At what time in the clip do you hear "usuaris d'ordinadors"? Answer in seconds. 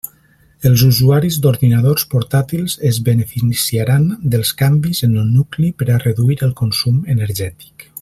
0.85-2.07